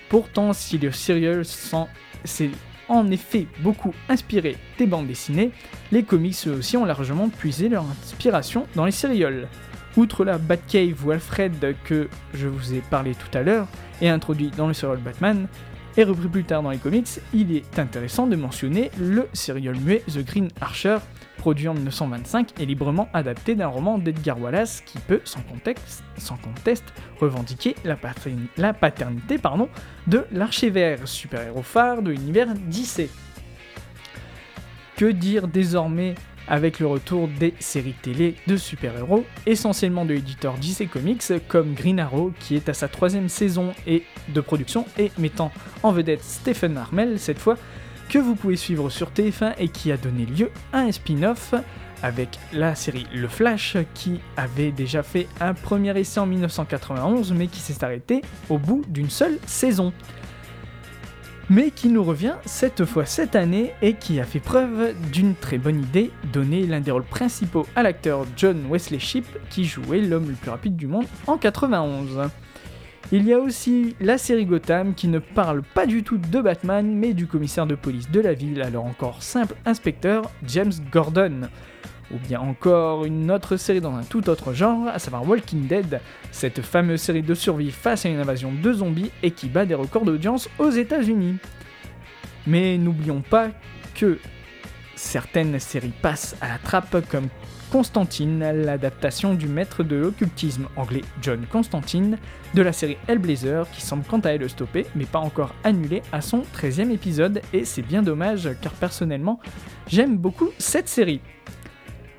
Pourtant, 0.08 0.54
si 0.54 0.78
les 0.78 0.94
serial 0.94 1.44
s'est 1.44 2.52
en 2.88 3.12
effet 3.12 3.48
beaucoup 3.60 3.94
inspiré 4.08 4.56
des 4.78 4.88
bandes 4.88 5.08
dessinées, 5.08 5.52
les 5.92 6.04
comics 6.04 6.38
eux 6.48 6.54
aussi 6.54 6.78
ont 6.78 6.86
largement 6.86 7.28
puisé 7.28 7.68
leur 7.68 7.84
inspiration 7.84 8.66
dans 8.76 8.86
les 8.86 8.92
sérioles. 8.92 9.50
Outre 9.98 10.24
la 10.24 10.38
Batcave 10.38 11.06
ou 11.06 11.12
Alfred 11.12 11.76
que 11.84 12.08
je 12.34 12.48
vous 12.48 12.74
ai 12.74 12.80
parlé 12.80 13.14
tout 13.14 13.38
à 13.38 13.42
l'heure 13.42 13.68
et 14.02 14.08
introduit 14.08 14.52
dans 14.52 14.68
le 14.68 14.74
serial 14.74 15.00
Batman, 15.00 15.48
et 15.98 16.04
repris 16.04 16.28
plus 16.28 16.44
tard 16.44 16.62
dans 16.62 16.72
les 16.72 16.78
comics, 16.78 17.08
il 17.34 17.56
est 17.56 17.80
intéressant 17.80 18.28
de 18.28 18.36
mentionner 18.36 18.92
le 19.00 19.28
serial 19.34 19.76
muet 19.76 20.04
The 20.08 20.26
Green 20.26 20.50
Archer, 20.60 20.98
produit 21.38 21.68
en 21.68 21.74
1925 21.74 22.60
et 22.60 22.66
librement 22.66 23.08
adapté 23.14 23.56
d'un 23.56 23.68
roman 23.68 23.98
d'Edgar 23.98 24.40
Wallace 24.42 24.82
qui 24.86 24.98
peut, 25.00 25.22
sans, 25.24 25.42
conteste, 25.42 26.94
revendiquer 27.20 27.76
la, 27.86 27.98
la 28.58 28.74
paternité 28.74 29.40
de 30.08 30.26
l'archivère, 30.32 31.08
super-héros 31.08 31.64
phare 31.64 32.02
de 32.02 32.12
l'univers 32.12 32.54
DC. 32.54 33.10
Que 34.98 35.06
dire 35.06 35.48
désormais 35.48 36.16
avec 36.48 36.80
le 36.80 36.88
retour 36.88 37.28
des 37.28 37.54
séries 37.60 37.96
télé 38.02 38.36
de 38.48 38.58
super-héros, 38.58 39.26
essentiellement 39.46 40.06
de 40.06 40.14
l'éditeur 40.14 40.56
DC 40.56 40.90
Comics, 40.90 41.24
comme 41.48 41.74
Green 41.74 42.00
Arrow, 42.00 42.32
qui 42.40 42.56
est 42.56 42.70
à 42.70 42.74
sa 42.74 42.88
troisième 42.88 43.30
saison 43.30 43.74
et 43.88 44.04
de 44.30 44.42
production, 44.42 44.86
et 44.98 45.12
mettant 45.18 45.52
en 45.84 45.92
vedette 45.92 46.24
Stephen 46.24 46.78
Armel 46.78 47.20
cette 47.20 47.40
fois, 47.40 47.58
que 48.10 48.20
vous 48.20 48.36
pouvez 48.36 48.56
suivre 48.56 48.90
sur 48.90 49.12
TF1 49.12 49.56
et 49.58 49.70
qui 49.70 49.92
a 49.92 49.98
donné 49.98 50.26
lieu 50.26 50.52
à 50.72 50.80
un 50.80 50.92
spin-off 50.92 51.56
avec 52.04 52.38
la 52.54 52.76
série 52.76 53.08
Le 53.14 53.28
Flash 53.28 53.78
qui 53.94 54.20
avait 54.38 54.72
déjà 54.72 55.02
fait 55.02 55.28
un 55.40 55.54
premier 55.54 55.98
essai 55.98 56.20
en 56.20 56.26
1991 56.28 57.34
mais 57.34 57.48
qui 57.48 57.60
s'est 57.60 57.84
arrêté 57.84 58.22
au 58.50 58.58
bout 58.58 58.84
d'une 58.88 59.10
seule 59.10 59.40
saison 59.48 59.92
mais 61.50 61.72
qui 61.72 61.90
nous 61.90 62.04
revient 62.04 62.36
cette 62.46 62.86
fois 62.86 63.06
cette 63.06 63.36
année 63.36 63.72
et 63.82 63.94
qui 63.94 64.20
a 64.20 64.24
fait 64.24 64.40
preuve 64.40 64.94
d'une 65.12 65.36
très 65.36 65.58
bonne 65.58 65.82
idée, 65.82 66.12
donner 66.34 66.66
l'un 66.66 66.82
des 66.82 66.92
rôles 66.92 67.04
principaux 67.04 67.68
à 67.76 67.84
l'acteur 67.84 68.26
John 68.36 68.66
Wesley 68.70 69.00
Shipp 69.00 69.26
qui 69.50 69.66
jouait 69.66 70.02
l'homme 70.02 70.30
le 70.30 70.36
plus 70.36 70.50
rapide 70.50 70.76
du 70.76 70.88
monde 70.88 71.06
en 71.28 71.38
91. 71.38 72.30
Il 73.12 73.28
y 73.28 73.34
a 73.34 73.40
aussi 73.40 73.96
la 74.00 74.18
série 74.18 74.46
Gotham 74.46 74.96
qui 74.96 75.08
ne 75.08 75.20
parle 75.20 75.62
pas 75.62 75.86
du 75.86 76.04
tout 76.04 76.18
de 76.18 76.42
Batman 76.42 76.96
mais 76.96 77.14
du 77.14 77.28
commissaire 77.28 77.68
de 77.68 77.76
police 77.76 78.10
de 78.10 78.20
la 78.20 78.34
ville, 78.34 78.62
alors 78.64 78.86
encore 78.86 79.22
simple 79.22 79.56
inspecteur 79.66 80.32
James 80.48 80.74
Gordon 80.92 81.42
ou 82.12 82.18
bien 82.18 82.40
encore 82.40 83.06
une 83.06 83.32
autre 83.32 83.58
série 83.58 83.82
dans 83.82 83.96
un 83.96 84.04
tout 84.04 84.30
autre 84.30 84.54
genre, 84.54 84.88
à 84.88 85.00
savoir 85.00 85.28
Walking 85.28 85.68
Dead, 85.68 86.00
cette 86.32 86.62
fameuse 86.62 87.02
série 87.02 87.24
de 87.24 87.34
survie 87.34 87.72
face 87.72 88.06
à 88.06 88.10
une 88.10 88.20
invasion 88.20 88.52
de 88.52 88.74
zombies 88.74 89.12
et 89.24 89.32
qui 89.32 89.48
bat 89.48 89.66
des 89.66 89.76
records 89.76 90.06
d'audience 90.06 90.50
aux 90.60 90.70
États-Unis. 90.70 91.38
Mais 92.48 92.78
n'oublions 92.78 93.22
pas 93.22 93.50
que 93.96 94.20
certaines 94.96 95.60
séries 95.60 95.94
passent 96.02 96.36
à 96.42 96.48
la 96.48 96.58
trappe 96.58 97.08
comme 97.10 97.28
Constantine, 97.72 98.40
l'adaptation 98.40 99.34
du 99.34 99.48
maître 99.48 99.84
de 99.84 99.96
l'occultisme 99.96 100.68
anglais 100.76 101.02
John 101.22 101.46
Constantine 101.52 102.18
de 102.54 102.62
la 102.62 102.72
série 102.72 102.98
Hellblazer 103.08 103.70
qui 103.72 103.82
semble 103.82 104.06
quant 104.06 104.20
à 104.20 104.30
elle 104.30 104.50
stopper 104.50 104.86
mais 104.96 105.06
pas 105.06 105.20
encore 105.20 105.54
annulée 105.64 106.02
à 106.12 106.22
son 106.22 106.44
13e 106.56 106.92
épisode 106.92 107.42
et 107.54 107.66
c'est 107.66 107.82
bien 107.82 108.04
dommage 108.04 108.50
car 108.62 108.72
personnellement 108.74 109.40
j'aime 109.88 110.18
beaucoup 110.18 110.50
cette 110.58 110.88
série. 110.88 111.22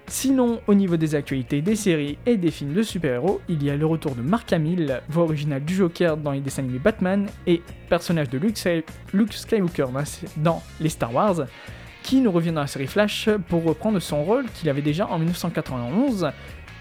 Sinon, 0.08 0.60
au 0.68 0.74
niveau 0.74 0.96
des 0.96 1.16
actualités 1.16 1.62
des 1.62 1.74
séries 1.74 2.16
et 2.26 2.36
des 2.36 2.52
films 2.52 2.74
de 2.74 2.82
super-héros, 2.82 3.40
il 3.48 3.62
y 3.64 3.70
a 3.70 3.76
le 3.76 3.86
retour 3.86 4.14
de 4.14 4.22
Mark 4.22 4.52
Hamill, 4.52 5.00
voix 5.08 5.24
originale 5.24 5.64
du 5.64 5.74
Joker 5.74 6.16
dans 6.16 6.30
les 6.30 6.40
dessins 6.40 6.62
animés 6.62 6.78
Batman 6.78 7.26
et 7.46 7.60
personnage 7.88 8.30
de 8.30 8.38
Luke, 8.38 9.32
Skywalker 9.32 9.86
dans 10.36 10.62
les 10.80 10.88
Star 10.90 11.12
Wars, 11.12 11.46
qui 12.04 12.20
nous 12.20 12.30
revient 12.30 12.52
dans 12.52 12.60
la 12.60 12.68
série 12.68 12.86
Flash 12.86 13.28
pour 13.48 13.64
reprendre 13.64 13.98
son 13.98 14.22
rôle 14.22 14.44
qu'il 14.54 14.68
avait 14.68 14.80
déjà 14.80 15.08
en 15.08 15.18
1991 15.18 16.30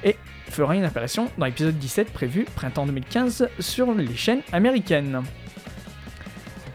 et 0.03 0.17
fera 0.51 0.75
une 0.75 0.83
apparition 0.83 1.27
dans 1.39 1.47
l'épisode 1.47 1.79
17 1.79 2.13
prévu 2.13 2.45
printemps 2.55 2.85
2015 2.85 3.49
sur 3.59 3.91
les 3.95 4.15
chaînes 4.15 4.41
américaines. 4.51 5.23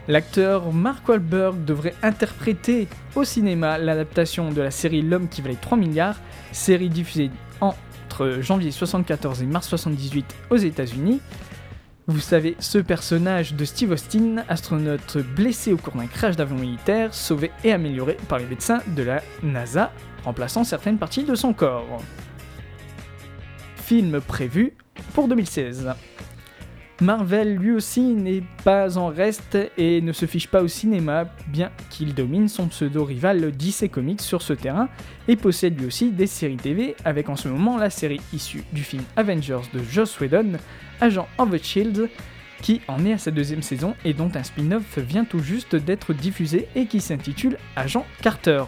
L'acteur 0.09 0.73
Mark 0.73 1.09
Wahlberg 1.09 1.65
devrait 1.65 1.95
interpréter 2.03 2.89
au 3.15 3.23
cinéma 3.23 3.79
l'adaptation 3.79 4.51
de 4.51 4.61
la 4.61 4.73
série 4.73 5.03
L'homme 5.03 5.29
qui 5.29 5.41
valait 5.41 5.55
3 5.55 5.79
milliards, 5.79 6.19
série 6.53 6.89
diffusée 6.89 7.31
entre 7.61 8.39
janvier 8.41 8.71
74 8.71 9.43
et 9.43 9.47
mars 9.47 9.69
78 9.69 10.25
aux 10.51 10.57
États-Unis. 10.57 11.21
Vous 12.07 12.21
savez, 12.21 12.57
ce 12.59 12.79
personnage 12.79 13.55
de 13.55 13.65
Steve 13.65 13.93
Austin, 13.93 14.45
astronaute 14.49 15.19
blessé 15.19 15.73
au 15.73 15.77
cours 15.77 15.95
d'un 15.95 16.07
crash 16.07 16.35
d'avion 16.35 16.57
militaire, 16.57 17.15
sauvé 17.15 17.53
et 17.63 17.73
amélioré 17.73 18.17
par 18.29 18.39
les 18.39 18.47
médecins 18.47 18.81
de 18.89 19.03
la 19.03 19.23
NASA, 19.43 19.93
remplaçant 20.25 20.65
certaines 20.65 20.99
parties 20.99 21.25
de 21.25 21.35
son 21.35 21.53
corps. 21.53 22.03
Film 23.77 24.21
prévu 24.21 24.75
pour 25.15 25.29
2016. 25.29 25.91
Marvel 27.01 27.57
lui 27.57 27.73
aussi 27.73 28.03
n'est 28.03 28.43
pas 28.63 28.99
en 28.99 29.07
reste 29.09 29.57
et 29.79 30.03
ne 30.03 30.13
se 30.13 30.27
fiche 30.27 30.49
pas 30.49 30.63
au 30.63 30.69
cinéma, 30.69 31.25
bien 31.47 31.71
qu'il 31.89 32.15
domine 32.15 32.47
son 32.47 32.69
pseudo-rival 32.69 33.53
DC 33.53 33.91
Comics 33.91 34.21
sur 34.21 34.43
ce 34.43 34.53
terrain 34.53 34.91
et 35.27 35.37
possède 35.37 35.79
lui 35.79 35.87
aussi 35.87 36.11
des 36.11 36.27
séries 36.27 36.59
TV 36.59 36.95
avec 37.07 37.31
en 37.31 37.37
ce 37.37 37.49
moment 37.49 37.79
la 37.79 37.89
série 37.89 38.21
issue 38.35 38.65
du 38.73 38.83
film 38.83 39.03
Avengers 39.17 39.63
de 39.73 39.83
Joss 39.83 40.21
Whedon, 40.21 40.53
Agent 41.01 41.27
of 41.39 41.51
the 41.51 41.65
Shield, 41.65 42.11
qui 42.61 42.83
en 42.87 43.07
est 43.07 43.15
à 43.15 43.19
sa 43.19 43.31
deuxième 43.31 43.63
saison 43.63 43.95
et 44.05 44.13
dont 44.13 44.31
un 44.35 44.43
spin-off 44.43 44.99
vient 44.99 45.25
tout 45.25 45.41
juste 45.41 45.77
d'être 45.77 46.13
diffusé 46.13 46.69
et 46.75 46.85
qui 46.85 47.01
s'intitule 47.01 47.57
Agent 47.77 48.05
Carter 48.21 48.65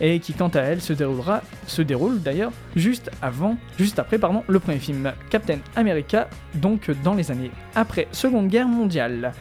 et 0.00 0.20
qui 0.20 0.32
quant 0.32 0.48
à 0.48 0.60
elle 0.60 0.80
se 0.80 0.92
déroulera, 0.92 1.42
se 1.66 1.82
déroule 1.82 2.20
d'ailleurs 2.20 2.52
juste 2.76 3.10
avant, 3.22 3.56
juste 3.78 3.98
après 3.98 4.18
pardon, 4.18 4.42
le 4.46 4.60
premier 4.60 4.78
film 4.78 5.12
Captain 5.30 5.58
America, 5.76 6.28
donc 6.54 6.90
dans 7.02 7.14
les 7.14 7.30
années 7.30 7.50
après 7.74 8.08
Seconde 8.12 8.48
Guerre 8.48 8.68
mondiale. 8.68 9.32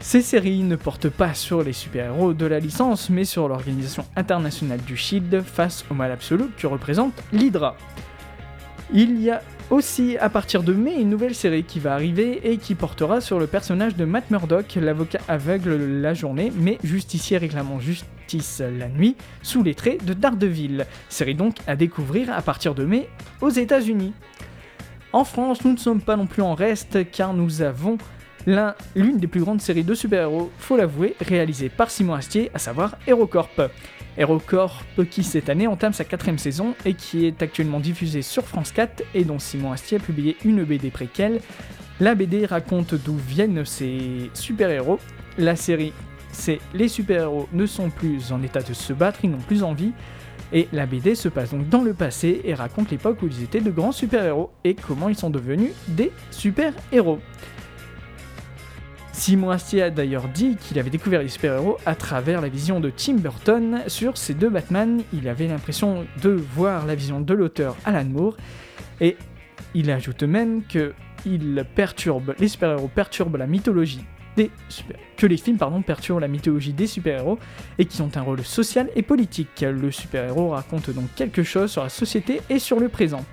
Ces 0.00 0.20
séries 0.20 0.64
ne 0.64 0.74
portent 0.74 1.08
pas 1.08 1.32
sur 1.32 1.62
les 1.62 1.72
super-héros 1.72 2.34
de 2.34 2.46
la 2.46 2.58
licence, 2.58 3.08
mais 3.08 3.24
sur 3.24 3.46
l'organisation 3.46 4.04
internationale 4.16 4.80
du 4.80 4.96
Shield 4.96 5.42
face 5.42 5.84
au 5.90 5.94
mal 5.94 6.10
absolu 6.10 6.46
que 6.58 6.66
représente 6.66 7.14
l'Hydra. 7.32 7.76
Il 8.92 9.22
y 9.22 9.30
a 9.30 9.40
aussi 9.72 10.18
à 10.18 10.28
partir 10.28 10.62
de 10.62 10.74
mai 10.74 11.00
une 11.00 11.08
nouvelle 11.08 11.34
série 11.34 11.64
qui 11.64 11.80
va 11.80 11.94
arriver 11.94 12.40
et 12.44 12.58
qui 12.58 12.74
portera 12.74 13.22
sur 13.22 13.40
le 13.40 13.46
personnage 13.46 13.96
de 13.96 14.04
Matt 14.04 14.30
Murdock, 14.30 14.74
l'avocat 14.76 15.20
aveugle 15.28 15.74
la 16.02 16.12
journée, 16.12 16.52
mais 16.54 16.78
justicier 16.84 17.38
réclamant 17.38 17.80
justice 17.80 18.60
la 18.60 18.88
nuit, 18.88 19.16
sous 19.42 19.62
les 19.62 19.74
traits 19.74 20.04
de 20.04 20.12
Daredevil. 20.12 20.86
Série 21.08 21.34
donc 21.34 21.56
à 21.66 21.74
découvrir 21.74 22.30
à 22.30 22.42
partir 22.42 22.74
de 22.74 22.84
mai 22.84 23.08
aux 23.40 23.48
États-Unis. 23.48 24.12
En 25.14 25.24
France, 25.24 25.64
nous 25.64 25.72
ne 25.72 25.78
sommes 25.78 26.02
pas 26.02 26.16
non 26.16 26.26
plus 26.26 26.42
en 26.42 26.54
reste 26.54 27.10
car 27.10 27.32
nous 27.32 27.62
avons 27.62 27.96
l'une 28.94 29.18
des 29.18 29.26
plus 29.26 29.40
grandes 29.40 29.62
séries 29.62 29.84
de 29.84 29.94
super-héros, 29.94 30.50
faut 30.58 30.76
l'avouer, 30.76 31.16
réalisée 31.20 31.70
par 31.70 31.90
Simon 31.90 32.14
Astier, 32.14 32.50
à 32.52 32.58
savoir 32.58 32.96
HeroCorp. 33.06 33.70
HeroCorp 34.18 34.84
qui 35.10 35.22
cette 35.22 35.48
année 35.48 35.66
entame 35.66 35.92
sa 35.92 36.04
quatrième 36.04 36.38
saison 36.38 36.74
et 36.84 36.94
qui 36.94 37.26
est 37.26 37.42
actuellement 37.42 37.80
diffusée 37.80 38.22
sur 38.22 38.44
France 38.44 38.72
4 38.72 39.02
et 39.14 39.24
dont 39.24 39.38
Simon 39.38 39.72
Astier 39.72 39.98
a 39.98 40.00
publié 40.00 40.36
une 40.44 40.64
BD 40.64 40.90
préquelle. 40.90 41.40
La 42.00 42.14
BD 42.14 42.46
raconte 42.46 42.94
d'où 42.94 43.16
viennent 43.16 43.64
ces 43.64 44.30
super-héros. 44.34 44.98
La 45.38 45.56
série, 45.56 45.92
c'est 46.32 46.60
les 46.74 46.88
super-héros 46.88 47.48
ne 47.52 47.66
sont 47.66 47.90
plus 47.90 48.32
en 48.32 48.42
état 48.42 48.62
de 48.62 48.74
se 48.74 48.92
battre, 48.92 49.20
ils 49.22 49.30
n'ont 49.30 49.38
plus 49.38 49.62
envie. 49.62 49.92
Et 50.54 50.68
la 50.72 50.84
BD 50.84 51.14
se 51.14 51.28
passe 51.28 51.52
donc 51.52 51.68
dans 51.68 51.82
le 51.82 51.94
passé 51.94 52.42
et 52.44 52.52
raconte 52.52 52.90
l'époque 52.90 53.22
où 53.22 53.26
ils 53.26 53.42
étaient 53.42 53.60
de 53.60 53.70
grands 53.70 53.92
super-héros 53.92 54.50
et 54.64 54.74
comment 54.74 55.08
ils 55.08 55.16
sont 55.16 55.30
devenus 55.30 55.72
des 55.88 56.12
super-héros. 56.30 57.20
Simon 59.24 59.50
Astier 59.50 59.82
a 59.82 59.90
d'ailleurs 59.90 60.26
dit 60.26 60.56
qu'il 60.56 60.80
avait 60.80 60.90
découvert 60.90 61.22
les 61.22 61.28
super-héros 61.28 61.78
à 61.86 61.94
travers 61.94 62.40
la 62.40 62.48
vision 62.48 62.80
de 62.80 62.90
Tim 62.90 63.14
Burton 63.14 63.82
sur 63.86 64.16
ces 64.18 64.34
deux 64.34 64.50
Batman. 64.50 65.00
Il 65.12 65.28
avait 65.28 65.46
l'impression 65.46 66.04
de 66.20 66.30
voir 66.30 66.86
la 66.86 66.96
vision 66.96 67.20
de 67.20 67.32
l'auteur 67.32 67.76
Alan 67.84 68.04
Moore 68.04 68.36
et 69.00 69.16
il 69.74 69.92
ajoute 69.92 70.24
même 70.24 70.64
que 70.64 70.92
les 71.24 72.48
super-héros 72.48 72.88
perturbent 72.88 73.36
la 73.36 73.46
mythologie 73.46 74.04
des 74.36 74.50
que 75.16 75.26
les 75.26 75.36
films 75.36 75.56
pardon, 75.56 75.82
perturbent 75.82 76.18
la 76.18 76.26
mythologie 76.26 76.72
des 76.72 76.88
super-héros 76.88 77.38
et 77.78 77.84
qui 77.84 78.02
ont 78.02 78.10
un 78.16 78.22
rôle 78.22 78.42
social 78.42 78.90
et 78.96 79.02
politique. 79.02 79.60
Le 79.60 79.92
super-héros 79.92 80.50
raconte 80.50 80.90
donc 80.90 81.14
quelque 81.14 81.44
chose 81.44 81.70
sur 81.70 81.84
la 81.84 81.90
société 81.90 82.40
et 82.50 82.58
sur 82.58 82.80
le 82.80 82.88
présent. 82.88 83.24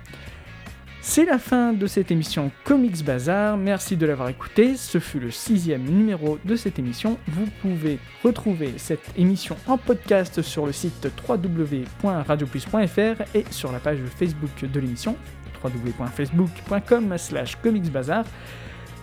C'est 1.02 1.24
la 1.24 1.38
fin 1.38 1.72
de 1.72 1.86
cette 1.86 2.10
émission 2.10 2.50
Comics 2.62 3.02
Bazar. 3.02 3.56
Merci 3.56 3.96
de 3.96 4.04
l'avoir 4.04 4.28
écouté. 4.28 4.76
Ce 4.76 4.98
fut 4.98 5.18
le 5.18 5.30
sixième 5.30 5.84
numéro 5.84 6.38
de 6.44 6.56
cette 6.56 6.78
émission. 6.78 7.16
Vous 7.26 7.46
pouvez 7.62 7.98
retrouver 8.22 8.74
cette 8.76 9.10
émission 9.16 9.56
en 9.66 9.78
podcast 9.78 10.42
sur 10.42 10.66
le 10.66 10.72
site 10.72 11.08
www.radioplus.fr 11.26 13.22
et 13.34 13.44
sur 13.50 13.72
la 13.72 13.78
page 13.80 14.00
Facebook 14.18 14.50
de 14.62 14.80
l'émission 14.80 15.16
www.facebook.com 15.64 17.16
slash 17.16 17.56
comicsbazar. 17.56 18.24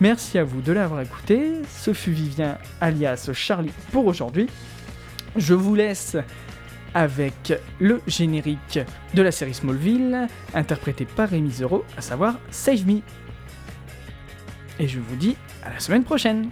Merci 0.00 0.38
à 0.38 0.44
vous 0.44 0.60
de 0.60 0.70
l'avoir 0.72 1.00
écouté. 1.00 1.62
Ce 1.68 1.92
fut 1.92 2.12
Vivien 2.12 2.58
alias 2.80 3.30
Charlie 3.32 3.72
pour 3.90 4.06
aujourd'hui. 4.06 4.46
Je 5.36 5.54
vous 5.54 5.74
laisse 5.74 6.16
avec 6.94 7.52
le 7.78 8.00
générique 8.06 8.78
de 9.14 9.22
la 9.22 9.30
série 9.30 9.54
Smallville, 9.54 10.28
interprété 10.54 11.04
par 11.04 11.28
Rémi 11.28 11.50
Zero, 11.50 11.84
à 11.96 12.00
savoir 12.00 12.38
Save 12.50 12.86
Me. 12.86 13.00
Et 14.80 14.88
je 14.88 14.98
vous 14.98 15.16
dis 15.16 15.36
à 15.64 15.70
la 15.70 15.80
semaine 15.80 16.04
prochaine 16.04 16.50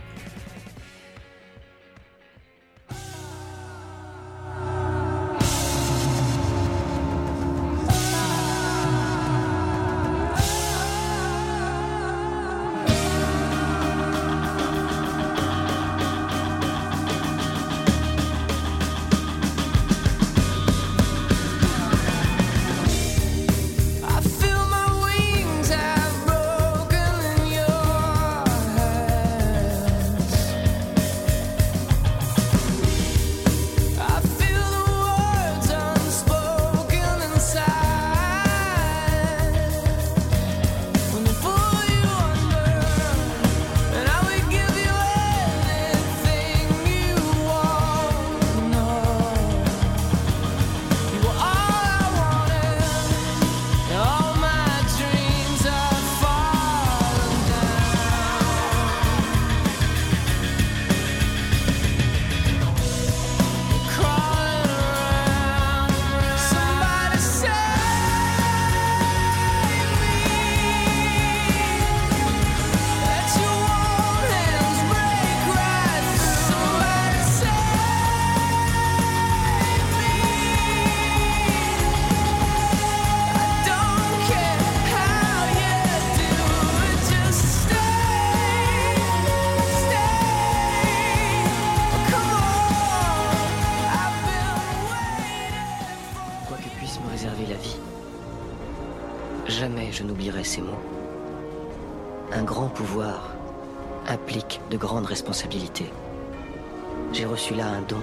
un 107.77 107.83
don, 107.83 108.03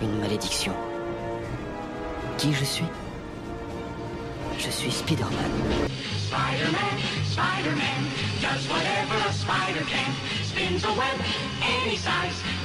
une 0.00 0.18
malédiction. 0.18 0.72
Qui 2.38 2.54
je 2.54 2.64
suis? 2.64 2.86
Je 4.58 4.70
suis 4.70 4.90
Spider-Man. 4.90 5.52
Spider-Man, 6.28 6.96
Spider-Man, 7.24 8.02
does 8.40 8.66
whatever 8.68 9.16
a 9.28 9.32
spider 9.32 9.84
can. 9.86 10.10
Spins 10.42 10.84
a 10.84 10.92
web 10.92 11.20
any 11.62 11.96
size. 11.96 12.63